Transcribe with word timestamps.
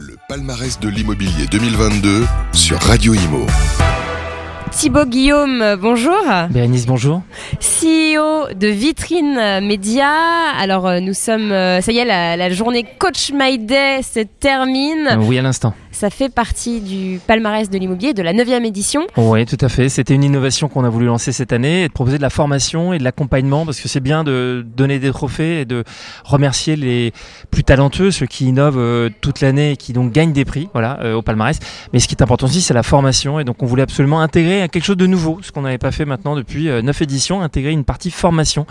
Le 0.00 0.14
palmarès 0.28 0.78
de 0.80 0.88
l'immobilier 0.88 1.46
2022 1.50 2.24
sur 2.52 2.78
Radio 2.78 3.14
Imo. 3.14 3.46
Thibaut 4.70 5.06
Guillaume, 5.06 5.76
bonjour. 5.80 6.22
Bérénice, 6.50 6.86
bonjour. 6.86 7.22
CEO 7.58 8.52
de 8.54 8.68
Vitrine 8.68 9.60
Média. 9.66 10.08
Alors, 10.58 10.86
euh, 10.86 11.00
nous 11.00 11.14
sommes. 11.14 11.50
euh, 11.50 11.80
Ça 11.80 11.90
y 11.90 11.98
est, 11.98 12.04
la, 12.04 12.36
la 12.36 12.50
journée 12.50 12.84
Coach 12.98 13.32
My 13.34 13.58
Day 13.58 14.02
se 14.02 14.20
termine. 14.20 15.18
Oui, 15.22 15.38
à 15.38 15.42
l'instant. 15.42 15.74
Ça 15.98 16.10
fait 16.10 16.28
partie 16.28 16.80
du 16.80 17.18
palmarès 17.26 17.68
de 17.70 17.76
l'immobilier 17.76 18.14
de 18.14 18.22
la 18.22 18.32
9e 18.32 18.64
édition. 18.64 19.04
Oui, 19.16 19.44
tout 19.46 19.58
à 19.60 19.68
fait. 19.68 19.88
C'était 19.88 20.14
une 20.14 20.22
innovation 20.22 20.68
qu'on 20.68 20.84
a 20.84 20.88
voulu 20.88 21.06
lancer 21.06 21.32
cette 21.32 21.52
année 21.52 21.82
et 21.82 21.88
de 21.88 21.92
proposer 21.92 22.18
de 22.18 22.22
la 22.22 22.30
formation 22.30 22.92
et 22.92 22.98
de 22.98 23.02
l'accompagnement 23.02 23.64
parce 23.64 23.80
que 23.80 23.88
c'est 23.88 23.98
bien 23.98 24.22
de 24.22 24.64
donner 24.76 25.00
des 25.00 25.10
trophées 25.10 25.62
et 25.62 25.64
de 25.64 25.82
remercier 26.22 26.76
les 26.76 27.12
plus 27.50 27.64
talentueux, 27.64 28.12
ceux 28.12 28.26
qui 28.26 28.46
innovent 28.46 28.78
euh, 28.78 29.10
toute 29.20 29.40
l'année 29.40 29.72
et 29.72 29.76
qui 29.76 29.92
donc 29.92 30.12
gagnent 30.12 30.32
des 30.32 30.44
prix 30.44 30.68
voilà, 30.72 31.00
euh, 31.00 31.14
au 31.14 31.22
palmarès. 31.22 31.58
Mais 31.92 31.98
ce 31.98 32.06
qui 32.06 32.14
est 32.14 32.22
important 32.22 32.46
aussi, 32.46 32.60
c'est 32.60 32.74
la 32.74 32.84
formation 32.84 33.40
et 33.40 33.44
donc 33.44 33.60
on 33.64 33.66
voulait 33.66 33.82
absolument 33.82 34.20
intégrer 34.20 34.68
quelque 34.68 34.84
chose 34.84 34.96
de 34.96 35.06
nouveau, 35.08 35.40
ce 35.42 35.50
qu'on 35.50 35.62
n'avait 35.62 35.78
pas 35.78 35.90
fait 35.90 36.04
maintenant 36.04 36.36
depuis 36.36 36.68
euh, 36.68 36.80
9 36.80 37.02
éditions, 37.02 37.42
intégrer 37.42 37.72
une 37.72 37.82
partie 37.82 38.12
formation, 38.12 38.66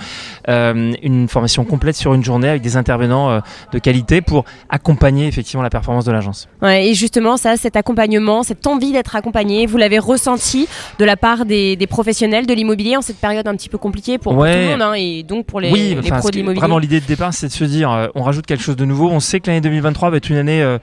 euh, 0.48 0.94
une 1.04 1.28
formation 1.28 1.66
complète 1.66 1.98
sur 1.98 2.14
une 2.14 2.24
journée 2.24 2.48
avec 2.48 2.62
des 2.62 2.78
intervenants 2.78 3.30
euh, 3.32 3.40
de 3.74 3.80
qualité 3.80 4.22
pour 4.22 4.46
accompagner 4.70 5.28
effectivement 5.28 5.62
la 5.62 5.70
performance 5.70 6.06
de 6.06 6.14
l'agence. 6.14 6.48
Ouais, 6.62 6.88
et 6.88 6.94
justement, 7.18 7.36
ça, 7.38 7.58
cet 7.58 7.76
accompagnement, 7.76 8.44
cette 8.44 8.68
envie 8.68 8.92
d'être 8.92 9.16
accompagné, 9.16 9.66
vous 9.66 9.78
l'avez 9.78 9.98
ressenti 9.98 10.68
de 11.00 11.06
la 11.06 11.18
part 11.18 11.46
des, 11.46 11.76
des 11.76 11.88
professionnels 11.88 12.46
de 12.46 12.54
l'immobilier 12.54 12.96
en 12.96 13.02
cette 13.02 13.18
période 13.18 13.48
un 13.48 13.56
petit 13.56 13.70
peu 13.70 13.80
compliquée 13.80 14.20
pour, 14.20 14.34
pour 14.34 14.42
Ouais. 14.44 14.54
tout 14.54 14.60
le 14.60 14.70
monde 14.70 14.82
hein, 14.84 14.94
et 14.94 15.24
donc 15.24 15.48
pour 15.48 15.60
les, 15.60 15.72
oui, 15.72 15.98
les 16.00 16.12
pros 16.12 16.30
de 16.30 16.36
l'immobilier. 16.36 16.60
vraiment 16.60 16.78
l'idée 16.78 17.00
de 17.00 17.06
départ, 17.08 17.34
c'est 17.34 17.48
de 17.48 17.52
se 17.52 17.64
dire, 17.64 17.92
euh, 17.92 18.08
on 18.14 18.22
rajoute 18.22 18.46
quelque 18.46 18.62
chose 18.64 18.76
de 18.76 18.86
nouveau. 18.86 19.10
On 19.10 19.20
sait 19.20 19.40
que 19.40 19.48
l'année 19.50 19.62
2023 19.62 20.12
va 20.12 20.18
être 20.18 20.30
une 20.30 20.38
année 20.38 20.62
euh, 20.62 20.78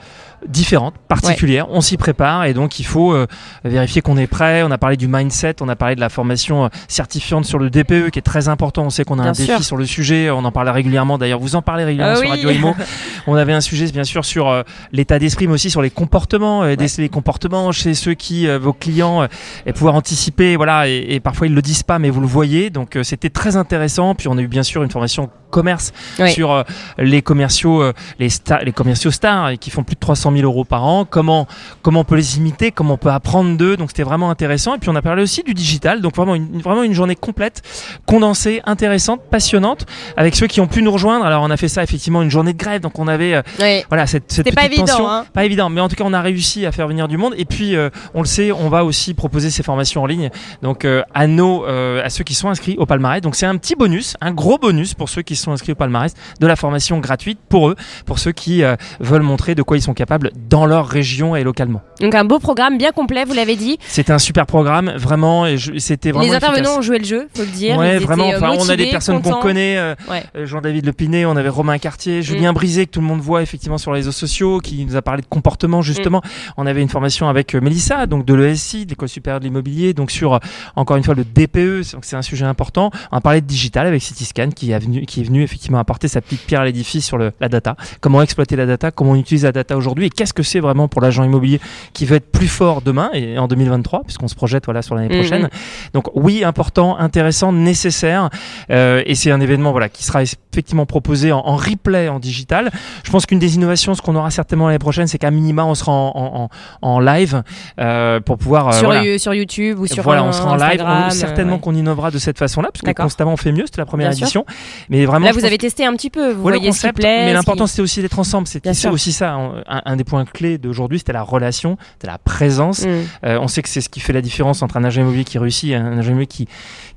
différente, 0.48 0.94
particulière. 1.08 1.66
On 1.70 1.80
s'y 1.80 1.96
prépare 1.96 2.44
et 2.46 2.52
donc 2.54 2.80
il 2.80 2.84
faut 2.84 3.12
euh, 3.12 3.26
vérifier 3.64 4.02
qu'on 4.02 4.16
est 4.16 4.26
prêt. 4.26 4.62
On 4.64 4.70
a 4.72 4.78
parlé 4.78 4.96
du 4.96 5.06
mindset, 5.06 5.56
on 5.60 5.68
a 5.68 5.76
parlé 5.76 5.94
de 5.94 6.00
la 6.00 6.08
formation 6.08 6.64
euh, 6.64 6.68
certifiante 6.88 7.44
sur 7.44 7.58
le 7.60 7.70
DPE 7.70 8.10
qui 8.10 8.18
est 8.18 8.22
très 8.22 8.48
important. 8.48 8.82
On 8.84 8.90
sait 8.90 9.04
qu'on 9.04 9.18
a 9.20 9.22
Bien 9.22 9.30
un 9.30 9.34
sûr. 9.34 9.46
défi 9.46 9.62
sur 9.62 9.76
le 9.76 9.86
sujet. 9.86 10.30
On 10.30 10.44
en 10.44 10.50
parle 10.52 10.68
régulièrement. 10.70 11.16
D'ailleurs, 11.16 11.38
vous 11.38 11.54
en 11.54 11.62
parlez 11.62 11.84
régulièrement 11.84 12.14
Ah 12.16 12.20
sur 12.20 12.24
oui. 12.24 12.30
Radio 12.30 12.50
Imo. 12.50 12.74
On 13.26 13.36
avait 13.36 13.52
un 13.52 13.60
sujet 13.60 13.86
bien 13.92 14.04
sûr 14.04 14.24
sur 14.24 14.48
euh, 14.48 14.62
l'état 14.92 15.18
d'esprit, 15.18 15.46
mais 15.46 15.54
aussi 15.54 15.70
sur 15.70 15.80
les 15.82 15.90
comportements, 16.14 16.62
euh, 16.62 16.76
déceler 16.76 17.06
les 17.06 17.08
comportements 17.08 17.72
chez 17.72 17.94
ceux 17.94 18.14
qui, 18.14 18.46
euh, 18.46 18.56
vos 18.56 18.72
clients, 18.72 19.22
euh, 19.22 19.26
et 19.66 19.72
pouvoir 19.72 19.96
anticiper. 19.96 20.54
Voilà, 20.54 20.88
et, 20.88 21.04
et 21.08 21.18
parfois 21.18 21.48
ils 21.48 21.54
le 21.54 21.60
disent 21.60 21.82
pas, 21.82 21.98
mais 21.98 22.08
vous 22.08 22.20
le 22.20 22.28
voyez. 22.28 22.70
Donc 22.70 22.94
euh, 22.94 23.02
c'était 23.02 23.30
très 23.30 23.56
intéressant. 23.56 24.14
Puis 24.14 24.28
on 24.28 24.38
a 24.38 24.40
eu 24.40 24.46
bien 24.46 24.62
sûr 24.62 24.84
une 24.84 24.90
formation 24.92 25.28
commerce 25.54 25.92
Oui. 26.18 26.32
sur 26.32 26.50
euh, 26.50 26.62
les 26.98 27.22
commerciaux, 27.22 27.80
euh, 27.80 27.92
les, 28.18 28.28
stars, 28.28 28.60
les 28.64 28.72
commerciaux 28.72 29.12
stars 29.12 29.50
et 29.50 29.58
qui 29.58 29.70
font 29.70 29.84
plus 29.84 29.94
de 29.94 30.00
300 30.00 30.32
000 30.32 30.42
euros 30.44 30.64
par 30.64 30.84
an. 30.84 31.04
Comment 31.08 31.46
comment 31.82 32.00
on 32.00 32.04
peut 32.04 32.16
les 32.16 32.38
imiter, 32.38 32.72
comment 32.72 32.94
on 32.94 32.96
peut 32.98 33.10
apprendre 33.10 33.56
d'eux. 33.56 33.76
Donc 33.76 33.90
c'était 33.90 34.02
vraiment 34.02 34.30
intéressant. 34.30 34.74
Et 34.74 34.78
puis 34.78 34.90
on 34.90 34.96
a 34.96 35.02
parlé 35.02 35.22
aussi 35.22 35.42
du 35.44 35.54
digital. 35.54 36.00
Donc 36.00 36.16
vraiment 36.16 36.34
une, 36.34 36.60
vraiment 36.60 36.82
une 36.82 36.92
journée 36.92 37.14
complète, 37.14 37.62
condensée, 38.06 38.60
intéressante, 38.64 39.20
passionnante, 39.30 39.86
avec 40.16 40.34
ceux 40.34 40.46
qui 40.48 40.60
ont 40.60 40.66
pu 40.66 40.82
nous 40.82 40.90
rejoindre. 40.90 41.24
Alors 41.24 41.42
on 41.44 41.50
a 41.50 41.56
fait 41.56 41.68
ça 41.68 41.82
effectivement 41.84 42.22
une 42.22 42.30
journée 42.30 42.52
de 42.52 42.58
grève. 42.58 42.80
Donc 42.80 42.98
on 42.98 43.06
avait 43.06 43.34
euh, 43.34 43.42
voilà 43.88 44.06
cette, 44.06 44.24
cette 44.32 44.46
C'était 44.46 44.52
pas 44.54 44.62
petite 44.62 44.78
évident, 44.78 44.86
tension. 44.86 45.08
hein. 45.08 45.24
Pas 45.32 45.44
évident, 45.44 45.68
mais 45.70 45.80
en 45.80 45.88
tout 45.88 45.96
cas 45.96 46.04
on 46.06 46.12
a 46.12 46.20
réussi 46.20 46.66
à 46.66 46.72
faire 46.72 46.88
venir 46.88 47.06
du 47.06 47.16
monde. 47.16 47.34
Et 47.38 47.44
puis 47.44 47.76
euh, 47.76 47.90
on 48.14 48.20
le 48.22 48.26
sait, 48.26 48.50
on 48.50 48.68
va 48.68 48.84
aussi 48.84 49.14
proposer 49.14 49.50
ces 49.50 49.62
formations 49.62 50.02
en 50.02 50.06
ligne. 50.06 50.30
Donc 50.62 50.84
euh, 50.84 51.02
à 51.14 51.26
nos, 51.26 51.64
à 51.64 52.08
ceux 52.10 52.24
qui 52.24 52.34
sont 52.34 52.48
inscrits 52.48 52.76
au 52.78 52.86
palmarès. 52.86 53.20
Donc 53.20 53.36
c'est 53.36 53.46
un 53.46 53.56
petit 53.56 53.76
bonus, 53.76 54.16
un 54.20 54.32
gros 54.32 54.58
bonus 54.58 54.94
pour 54.94 55.08
ceux 55.08 55.22
qui 55.22 55.36
sont 55.36 55.43
inscrits 55.52 55.72
au 55.72 55.76
palmarès 55.76 56.14
de 56.40 56.46
la 56.46 56.56
formation 56.56 56.98
gratuite 56.98 57.38
pour 57.48 57.68
eux, 57.68 57.76
pour 58.06 58.18
ceux 58.18 58.32
qui 58.32 58.62
euh, 58.62 58.76
veulent 59.00 59.22
montrer 59.22 59.54
de 59.54 59.62
quoi 59.62 59.76
ils 59.76 59.82
sont 59.82 59.94
capables 59.94 60.30
dans 60.48 60.66
leur 60.66 60.86
région 60.88 61.36
et 61.36 61.44
localement. 61.44 61.82
Donc 62.00 62.14
un 62.14 62.24
beau 62.24 62.38
programme 62.38 62.78
bien 62.78 62.92
complet, 62.92 63.24
vous 63.24 63.34
l'avez 63.34 63.56
dit. 63.56 63.78
C'était 63.86 64.12
un 64.12 64.18
super 64.18 64.46
programme, 64.46 64.92
vraiment, 64.96 65.46
et 65.46 65.56
c'était 65.78 66.10
vraiment 66.12 66.28
les 66.30 66.34
intervenants 66.36 66.62
efficace. 66.62 66.78
ont 66.78 66.82
joué 66.82 66.98
le 66.98 67.04
jeu, 67.04 67.28
faut 67.34 67.42
le 67.42 67.48
dire. 67.48 67.76
Ouais, 67.78 67.98
vraiment. 67.98 68.30
euh, 68.30 68.36
Enfin, 68.36 68.54
on 68.58 68.68
a 68.68 68.76
des 68.76 68.90
personnes 68.90 69.22
qu'on 69.22 69.40
connaît. 69.40 69.76
euh, 69.78 69.94
Ouais. 70.10 70.24
Jean-David 70.44 70.86
Lepinet, 70.86 71.24
on 71.24 71.36
avait 71.36 71.48
Romain 71.48 71.78
Cartier, 71.78 72.22
Julien 72.22 72.52
Brisé, 72.52 72.86
que 72.86 72.90
tout 72.90 73.00
le 73.00 73.06
monde 73.06 73.20
voit 73.20 73.42
effectivement 73.42 73.78
sur 73.78 73.92
les 73.92 73.98
réseaux 74.00 74.12
sociaux, 74.12 74.58
qui 74.60 74.84
nous 74.84 74.96
a 74.96 75.02
parlé 75.02 75.22
de 75.22 75.26
comportement 75.26 75.82
justement. 75.82 76.22
On 76.56 76.66
avait 76.66 76.82
une 76.82 76.88
formation 76.88 77.28
avec 77.28 77.54
Mélissa, 77.54 78.06
donc 78.06 78.24
de 78.24 78.34
l'ESI, 78.34 78.84
de 78.84 78.90
l'École 78.90 79.08
supérieure 79.08 79.40
de 79.40 79.44
l'immobilier, 79.44 79.94
donc 79.94 80.10
sur 80.10 80.38
encore 80.76 80.96
une 80.96 81.04
fois 81.04 81.14
le 81.14 81.24
DPE, 81.24 81.82
c'est- 81.82 81.94
donc 81.94 82.04
c'est 82.04 82.16
un 82.16 82.22
sujet 82.22 82.44
important. 82.44 82.90
On 83.12 83.16
a 83.16 83.20
parlé 83.20 83.40
de 83.40 83.46
digital 83.46 83.86
avec 83.86 84.02
Cityscan, 84.02 84.50
qui 84.54 84.72
venu, 84.72 85.06
qui 85.06 85.20
est 85.20 85.24
venu 85.24 85.33
effectivement 85.42 85.78
apporter 85.78 86.08
sa 86.08 86.20
petite 86.20 86.42
pierre 86.42 86.60
à 86.60 86.64
l'édifice 86.64 87.04
sur 87.04 87.18
le- 87.18 87.32
la 87.40 87.48
data. 87.48 87.76
Comment 88.00 88.22
exploiter 88.22 88.56
la 88.56 88.66
data, 88.66 88.90
comment 88.90 89.12
on 89.12 89.16
utilise 89.16 89.44
la 89.44 89.52
data 89.52 89.76
aujourd'hui, 89.76 90.06
et 90.06 90.10
qu'est-ce 90.10 90.32
que 90.34 90.42
c'est 90.42 90.60
vraiment 90.60 90.88
pour 90.88 91.00
l'agent 91.02 91.24
immobilier 91.24 91.60
qui 91.92 92.04
veut 92.06 92.16
être 92.16 92.30
plus 92.30 92.48
fort 92.48 92.82
demain 92.82 93.10
et 93.14 93.38
en 93.38 93.48
2023, 93.48 94.02
puisqu'on 94.04 94.28
se 94.28 94.34
projette 94.34 94.64
voilà 94.66 94.82
sur 94.82 94.94
l'année 94.94 95.08
Mhm. 95.14 95.20
prochaine? 95.20 95.48
Donc 95.92 96.08
oui, 96.14 96.44
important, 96.44 96.96
intéressant, 96.98 97.52
nécessaire. 97.52 98.30
Euh, 98.70 99.02
et 99.06 99.14
c'est 99.14 99.30
un 99.30 99.40
événement 99.40 99.72
voilà, 99.72 99.88
qui 99.88 100.04
sera 100.04 100.22
effectivement 100.54 100.86
proposé 100.86 101.32
en, 101.32 101.38
en 101.40 101.56
replay 101.56 102.08
en 102.08 102.18
digital. 102.20 102.70
Je 103.04 103.10
pense 103.10 103.26
qu'une 103.26 103.38
des 103.38 103.56
innovations, 103.56 103.94
ce 103.94 104.02
qu'on 104.02 104.14
aura 104.16 104.30
certainement 104.30 104.66
l'année 104.66 104.78
prochaine, 104.78 105.06
c'est 105.06 105.18
qu'à 105.18 105.30
minima, 105.30 105.64
on 105.64 105.74
sera 105.74 105.92
en, 105.92 106.48
en, 106.82 107.00
live 107.00 107.42
euh, 107.80 108.20
pour 108.20 108.38
pouvoir... 108.38 108.68
euh, 108.68 108.72
sur, 108.72 108.84
voilà. 108.86 109.04
You- 109.04 109.18
sur 109.18 109.34
YouTube 109.34 109.78
ou 109.80 109.86
sur 109.86 110.02
voilà, 110.02 110.24
on 110.24 110.32
sera 110.32 110.52
en 110.52 110.56
live. 110.56 110.82
On- 110.84 111.10
certainement 111.10 111.52
euh, 111.52 111.54
ouais. 111.56 111.60
qu'on 111.60 111.74
innovera 111.74 112.10
de 112.10 112.18
cette 112.18 112.38
façon-là, 112.38 112.70
parce 112.72 112.82
que 112.82 113.02
constamment 113.02 113.32
on 113.32 113.36
fait 113.36 113.52
mieux. 113.52 113.64
C'était 113.66 113.80
la 113.80 113.86
première 113.86 114.08
Bien 114.10 114.16
sûr. 114.16 114.24
édition, 114.26 114.46
mais 114.88 115.04
vraiment. 115.04 115.26
Là, 115.26 115.32
vous 115.32 115.44
avez 115.44 115.58
testé 115.58 115.84
un 115.84 115.92
petit 115.94 116.10
peu, 116.10 116.30
vous 116.32 116.48
le 116.48 116.56
voyez 116.56 116.72
ce 116.72 116.78
qui 116.78 116.82
concept, 116.82 116.98
plaît. 116.98 117.24
mais 117.26 117.32
l'important 117.32 117.66
c'était 117.66 117.82
aussi 117.82 118.00
d'être 118.00 118.18
ensemble. 118.18 118.46
Sûr. 118.46 118.92
aussi 118.92 119.12
ça. 119.12 119.32
Un, 119.34 119.82
un 119.84 119.96
des 119.96 120.04
points 120.04 120.24
clés 120.24 120.58
d'aujourd'hui, 120.58 120.98
c'était 120.98 121.12
la 121.12 121.22
relation, 121.22 121.76
c'était 121.94 122.06
la 122.06 122.18
présence. 122.18 122.84
Mm. 122.86 122.88
Euh, 123.26 123.38
on 123.40 123.48
sait 123.48 123.62
que 123.62 123.68
c'est 123.68 123.80
ce 123.80 123.88
qui 123.88 124.00
fait 124.00 124.12
la 124.12 124.20
différence 124.20 124.62
entre 124.62 124.76
un 124.76 124.84
agent 124.84 125.00
immobilier 125.00 125.24
qui 125.24 125.38
réussit 125.38 125.70
et 125.70 125.74
un 125.76 125.98
agent 125.98 126.08
immobilier 126.10 126.26
qui, 126.26 126.48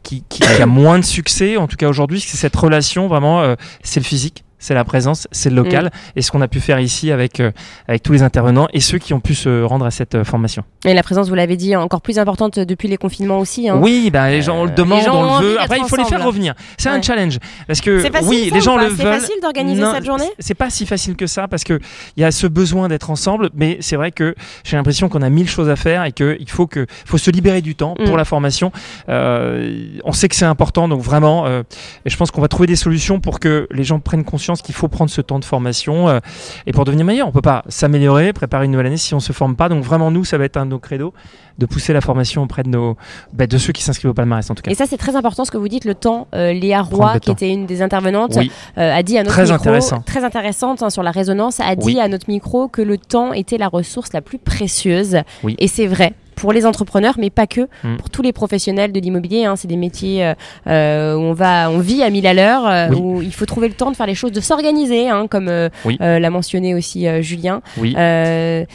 qui, 0.03 0.23
qui- 0.29 0.40
qui 0.40 0.62
a 0.62 0.66
moins 0.66 1.00
de 1.00 1.03
succès. 1.06 1.57
En 1.57 1.67
tout 1.67 1.75
cas 1.78 1.88
aujourd'hui, 1.88 2.19
c'est 2.19 2.38
cette 2.38 2.56
relation 2.56 3.07
vraiment, 3.07 3.41
c'est 3.84 4.00
le 4.00 4.06
physique. 4.06 4.44
C'est 4.59 4.73
la 4.73 4.84
présence, 4.84 5.28
c'est 5.31 5.50
le 5.50 5.56
local, 5.56 5.85
Mm. 5.85 5.90
et 6.18 6.22
ce 6.22 6.31
qu'on 6.31 6.41
a 6.41 6.47
pu 6.47 6.59
faire 6.59 6.79
ici 6.79 7.12
avec, 7.12 7.40
euh, 7.40 7.51
avec 7.88 8.01
tous 8.03 8.12
les 8.13 8.23
intervenants 8.23 8.68
et 8.73 8.79
ceux 8.79 8.97
qui 8.97 9.13
ont 9.13 9.19
pu 9.19 9.35
se 9.35 9.62
rendre 9.63 9.85
à 9.85 9.91
cette 9.91 10.16
euh, 10.16 10.23
formation. 10.23 10.63
Et 10.85 10.94
la 10.94 11.03
présence, 11.03 11.29
vous 11.29 11.35
l'avez 11.35 11.57
dit, 11.57 11.75
encore 11.75 12.01
plus 12.01 12.18
importante 12.19 12.59
depuis 12.59 12.88
les 12.88 12.97
confinements 12.97 13.40
aussi. 13.40 13.69
hein. 13.69 13.79
Oui, 13.81 14.09
ben, 14.12 14.29
les 14.29 14.41
gens 14.41 14.57
on 14.62 14.63
le 14.66 14.72
Euh, 14.72 14.73
demandent, 14.73 15.07
on 15.09 15.40
le 15.40 15.46
veut. 15.46 15.62
Après, 15.62 15.78
il 15.79 15.85
faut 15.85 15.96
les 15.96 16.06
faire 16.06 16.23
revenir. 16.25 16.53
C'est 16.78 16.90
un 16.90 17.01
challenge 17.01 17.38
parce 17.67 17.81
que 17.81 18.01
C'est 18.01 18.12
facile, 18.12 18.28
oui, 18.29 18.50
ça, 18.50 18.56
les 18.56 18.62
gens 18.62 18.78
le 18.78 18.90
C'est 18.90 19.03
veulent. 19.03 19.19
facile 19.19 19.35
d'organiser 19.41 19.84
cette 19.94 20.06
journée 20.06 20.29
C'est 20.40 20.53
pas 20.56 20.69
si 20.69 20.85
facile 20.85 21.16
que 21.16 21.28
ça 21.28 21.47
parce 21.47 21.63
que 21.63 21.79
il 22.16 22.22
y 22.22 22.23
a 22.23 22.31
ce 22.31 22.47
besoin 22.47 22.88
d'être 22.88 23.09
ensemble, 23.09 23.50
mais 23.56 23.78
c'est 23.81 23.96
vrai 23.96 24.12
que 24.12 24.34
j'ai 24.63 24.75
l'impression 24.78 25.07
qu'on 25.09 25.22
a 25.22 25.29
mille 25.29 25.47
choses 25.50 25.69
à 25.69 25.75
faire 25.75 26.03
et 26.03 26.12
qu'il 26.13 26.50
faut 26.50 26.67
que 26.67 26.85
faut 27.06 27.17
se 27.17 27.29
libérer 27.31 27.62
du 27.62 27.75
temps 27.75 27.96
Mm. 28.00 28.06
pour 28.06 28.17
la 28.17 28.25
formation. 28.25 28.72
On 29.07 30.12
sait 30.13 30.28
que 30.29 30.35
c'est 30.35 30.46
important, 30.46 30.88
donc 30.88 31.01
vraiment, 31.01 31.47
et 31.47 32.09
je 32.09 32.17
pense 32.17 32.31
qu'on 32.31 32.41
va 32.41 32.47
trouver 32.47 32.67
des 32.67 32.75
solutions 32.75 33.19
pour 33.19 33.40
que 33.40 33.67
les 33.72 33.84
gens 33.84 34.00
prennent 34.00 34.23
conscience 34.23 34.47
qu'il 34.56 34.75
faut 34.75 34.88
prendre 34.88 35.09
ce 35.09 35.22
temps 35.22 35.40
de 35.40 35.46
formation 35.46 36.09
euh, 36.09 36.19
et 36.66 36.72
pour 36.72 36.85
devenir 36.85 37.06
meilleur. 37.06 37.28
On 37.28 37.31
peut 37.31 37.41
pas 37.41 37.63
s'améliorer, 37.68 38.34
préparer 38.34 38.66
une 38.66 38.72
nouvelle 38.72 38.88
année 38.88 38.97
si 38.97 39.13
on 39.13 39.19
se 39.19 39.31
forme 39.34 39.56
pas. 39.56 39.69
Donc 39.69 39.84
vraiment, 39.84 40.12
nous, 40.12 40.24
ça 40.25 40.38
va 40.38 40.46
être 40.46 40.58
un 40.58 40.66
de 40.66 40.72
nos 40.72 40.80
credos 40.80 41.13
de 41.58 41.66
pousser 41.66 41.91
la 41.91 42.02
formation 42.02 42.44
auprès 42.44 42.62
de 42.62 42.69
nos, 42.69 42.97
bah, 43.34 43.47
de 43.47 43.58
ceux 43.58 43.74
qui 43.74 43.81
s'inscrivent 43.81 44.12
au 44.12 44.13
palmarès 44.13 44.47
en 44.50 44.53
tout 44.53 44.62
cas. 44.62 44.69
Et 44.69 44.75
ça, 44.75 44.85
c'est 44.88 44.97
très 44.97 45.16
important 45.16 45.44
ce 45.44 45.50
que 45.50 45.58
vous 45.58 45.68
dites, 45.68 45.85
le 45.85 45.96
temps. 45.96 46.28
Euh, 46.35 46.53
Léa 46.53 46.84
Roy, 46.84 47.13
qui 47.16 47.19
temps. 47.28 47.34
était 47.34 47.50
une 47.50 47.66
des 47.66 47.81
intervenantes, 47.81 48.35
Oui. 48.38 48.52
euh, 48.78 48.94
a 48.96 49.02
dit 49.02 49.18
à 49.18 49.24
notre 49.24 49.34
Très 49.34 49.44
micro, 49.44 49.56
intéressant. 49.56 50.02
très 50.02 50.24
intéressante 50.24 50.84
hein, 50.84 50.91
sur 50.91 51.02
la 51.02 51.09
résonance, 51.12 51.59
a 51.59 51.75
dit 51.75 52.00
à 52.00 52.08
notre 52.09 52.29
micro 52.29 52.68
que 52.68 52.84
le 52.84 52.97
temps 53.00 53.34
était 53.34 53.58
la 53.58 53.69
ressource 53.69 54.14
la 54.14 54.22
plus 54.22 54.38
précieuse. 54.38 55.18
Oui. 55.44 55.56
Et 55.58 55.68
c'est 55.68 55.88
vrai. 55.88 56.14
Pour 56.37 56.53
les 56.53 56.65
entrepreneurs, 56.65 57.15
mais 57.17 57.29
pas 57.29 57.47
que, 57.47 57.67
Mm. 57.83 57.97
pour 57.97 58.09
tous 58.09 58.21
les 58.21 58.31
professionnels 58.31 58.91
de 58.91 58.99
l'immobilier, 58.99 59.45
hein, 59.45 59.55
c'est 59.55 59.67
des 59.67 59.75
métiers 59.75 60.23
euh, 60.25 60.33
euh, 60.67 61.15
où 61.15 61.19
on 61.21 61.33
va, 61.33 61.69
on 61.69 61.79
vit 61.79 62.03
à 62.03 62.09
mille 62.09 62.25
à 62.27 62.33
l'heure, 62.33 62.65
euh, 62.67 62.87
Oui. 62.91 62.95
où 63.01 63.21
il 63.21 63.33
faut 63.33 63.45
trouver 63.45 63.67
le 63.67 63.73
temps 63.73 63.91
de 63.91 63.95
faire 63.95 64.05
les 64.07 64.15
choses, 64.15 64.31
de 64.31 64.39
s'organiser, 64.41 65.09
hein, 65.09 65.27
comme 65.27 65.49
euh, 65.49 65.69
Oui. 65.83 65.97
l'a 65.99 66.29
mentionné 66.29 66.73
aussi 66.75 67.05
Julien. 67.23 67.61
Oui. 67.77 67.95
Et 67.97 68.65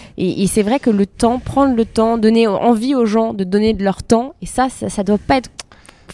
et 0.43 0.47
c'est 0.47 0.63
vrai 0.63 0.79
que 0.79 0.91
le 0.91 1.07
temps, 1.07 1.39
prendre 1.39 1.75
le 1.75 1.85
temps, 1.85 2.19
donner 2.19 2.47
envie 2.47 2.95
aux 2.95 3.07
gens 3.07 3.33
de 3.33 3.45
donner 3.45 3.73
de 3.75 3.85
leur 3.85 4.03
temps, 4.03 4.35
et 4.43 4.47
ça, 4.47 4.69
ça, 4.69 4.89
ça 4.89 5.03
doit 5.05 5.19
pas 5.19 5.37
être, 5.39 5.51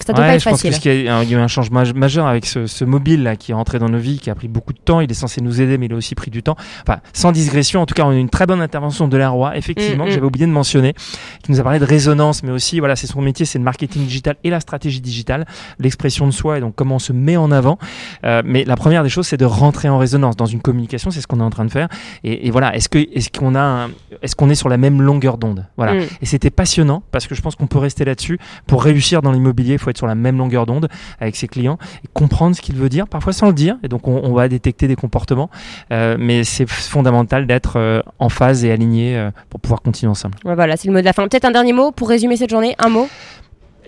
ça 0.05 0.13
doit 0.13 0.25
Ouais, 0.25 0.31
pas 0.31 0.35
être 0.37 0.43
je 0.45 0.49
pense 0.51 0.63
facile. 0.63 0.79
qu'il 0.81 1.03
y 1.05 1.09
a, 1.09 1.23
il 1.23 1.31
y 1.31 1.35
a 1.35 1.39
eu 1.39 1.41
un 1.41 1.49
changement 1.49 1.81
maj- 1.83 1.95
majeur 1.95 2.27
avec 2.27 2.47
ce, 2.47 2.67
ce 2.67 2.85
mobile 2.85 3.23
là 3.23 3.37
qui 3.37 3.53
est 3.53 3.55
entré 3.55 3.79
dans 3.79 3.89
nos 3.89 3.99
vies, 3.99 4.19
qui 4.19 4.31
a 4.31 4.35
pris 4.35 4.49
beaucoup 4.49 4.73
de 4.73 4.79
temps. 4.79 5.01
Il 5.01 5.11
est 5.11 5.15
censé 5.15 5.41
nous 5.41 5.61
aider, 5.61 5.79
mais 5.79 5.87
il 5.87 5.93
a 5.93 5.97
aussi 5.97 6.15
pris 6.15 6.31
du 6.31 6.43
temps. 6.43 6.57
Enfin, 6.83 7.01
sans 7.13 7.33
digression, 7.33 7.81
en 7.83 7.87
tout 7.87 7.95
cas, 7.95 8.05
on 8.05 8.11
a 8.11 8.15
eu 8.15 8.19
une 8.19 8.31
très 8.31 8.47
bonne 8.47 8.61
intervention 8.61 9.09
de 9.09 9.17
la 9.17 9.29
Roi, 9.31 9.57
effectivement, 9.57 10.05
Mm, 10.05 10.07
que 10.07 10.11
mm. 10.13 10.15
j'avais 10.15 10.27
oublié 10.27 10.47
de 10.47 10.53
mentionner, 10.53 10.95
qui 11.43 11.51
nous 11.53 11.61
a 11.61 11.63
parlé 11.63 11.79
de 11.79 11.85
résonance, 11.85 12.43
mais 12.43 12.51
aussi, 12.51 12.79
voilà, 12.79 12.97
c'est 12.97 13.07
son 13.07 13.21
métier, 13.23 13.47
c'est 13.47 13.59
le 13.59 13.65
marketing 13.65 14.05
digital 14.05 14.37
et 14.45 14.51
la 14.51 14.61
stratégie 14.61 15.01
digitale, 15.01 15.47
l'expression 15.79 16.27
de 16.27 16.33
soi 16.33 16.59
et 16.59 16.61
donc 16.61 16.75
comment 16.75 16.97
on 16.97 17.01
se 17.01 17.13
met 17.13 17.37
en 17.37 17.51
avant. 17.51 17.79
Euh, 18.25 18.43
mais 18.45 18.65
la 18.65 18.77
première 18.77 19.03
des 19.03 19.09
choses, 19.09 19.27
c'est 19.27 19.37
de 19.37 19.45
rentrer 19.45 19.89
en 19.89 19.99
résonance 19.99 20.37
dans 20.37 20.47
une 20.47 20.61
communication, 20.61 21.11
c'est 21.11 21.21
ce 21.21 21.27
qu'on 21.27 21.41
est 21.41 21.45
en 21.45 21.51
train 21.51 21.65
de 21.65 21.71
faire. 21.71 21.89
Et, 22.25 22.47
et 22.47 22.51
voilà, 22.51 22.75
est-ce 22.75 22.89
que 22.89 22.99
est-ce 22.99 23.31
qu'on 23.31 23.55
a 23.57 23.89
est-ce 24.23 24.35
qu'on 24.37 24.51
est 24.51 24.55
sur 24.55 24.69
la 24.69 24.77
même 24.77 25.01
longueur 25.03 25.39
d'onde? 25.39 25.67
Voilà. 25.77 25.95
Mm. 25.95 26.07
Et 26.23 26.27
c'était 26.27 26.51
passionnant 26.51 27.03
parce 27.11 27.27
que 27.27 27.35
je 27.35 27.43
pense 27.43 27.55
qu'on 27.57 27.67
peut 27.67 27.79
rester 27.79 28.05
là-dessus. 28.05 28.39
Pour 28.67 28.83
réussir 28.85 29.23
dans 29.23 29.33
l'immobilier, 29.33 29.75
il 29.75 29.79
faut 29.89 29.91
être 29.91 29.99
sur 29.99 30.07
la 30.07 30.15
même 30.15 30.37
longueur 30.37 30.67
d'onde 30.67 30.89
avec 31.21 31.37
ses 31.37 31.49
clients 31.49 31.79
et 32.05 32.09
comprendre 32.13 32.55
ce 32.55 32.61
qu'il 32.61 32.77
veut 32.77 32.89
dire, 32.89 33.09
parfois 33.09 33.33
sans 33.33 33.49
le 33.49 33.55
dire. 33.55 33.77
Et 33.83 33.89
donc, 33.89 34.07
on, 34.07 34.21
on 34.25 34.35
va 34.35 34.49
détecter 34.49 34.89
des 34.89 34.97
comportements. 34.97 35.51
Euh, 35.93 36.17
mais 36.19 36.45
c'est 36.45 36.69
fondamental 36.69 37.47
d'être 37.47 37.77
euh, 37.77 38.01
en 38.19 38.29
phase 38.29 38.65
et 38.65 38.71
aligné 38.71 39.17
euh, 39.17 39.31
pour 39.51 39.61
pouvoir 39.61 39.83
continuer 39.83 40.11
ensemble. 40.11 40.37
Ouais, 40.45 40.55
voilà, 40.55 40.77
c'est 40.77 40.89
le 40.89 40.95
mot 40.95 41.01
de 41.01 41.05
la 41.05 41.13
fin. 41.13 41.27
Peut-être 41.27 41.45
un 41.45 41.51
dernier 41.51 41.73
mot 41.73 41.93
pour 41.93 42.09
résumer 42.09 42.37
cette 42.37 42.51
journée. 42.51 42.75
Un 42.79 42.89
mot? 42.89 43.09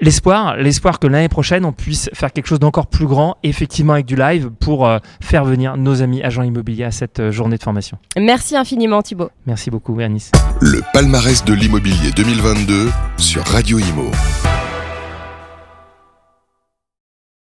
L'espoir, 0.02 0.56
l'espoir 0.56 0.98
que 0.98 1.06
l'année 1.06 1.28
prochaine, 1.28 1.66
on 1.66 1.72
puisse 1.72 2.08
faire 2.14 2.32
quelque 2.32 2.46
chose 2.46 2.58
d'encore 2.58 2.86
plus 2.86 3.06
grand, 3.06 3.36
effectivement 3.42 3.92
avec 3.92 4.06
du 4.06 4.16
live, 4.16 4.48
pour 4.48 4.86
euh, 4.86 4.98
faire 5.20 5.44
venir 5.44 5.76
nos 5.76 6.00
amis 6.00 6.22
agents 6.22 6.42
immobiliers 6.42 6.84
à 6.84 6.90
cette 6.90 7.20
euh, 7.20 7.30
journée 7.30 7.58
de 7.58 7.62
formation. 7.62 7.98
Merci 8.16 8.56
infiniment, 8.56 9.02
Thibaut. 9.02 9.30
Merci 9.46 9.70
beaucoup, 9.70 9.92
Bernice. 9.92 10.30
Le 10.60 10.80
palmarès 10.94 11.44
de 11.44 11.52
l'immobilier 11.52 12.12
2022 12.16 12.88
sur 13.18 13.44
Radio 13.44 13.78
Imo. 13.78 14.10